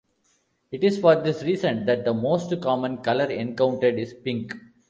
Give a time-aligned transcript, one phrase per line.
[0.71, 4.51] It is for this reason that the most common color encountered is pink.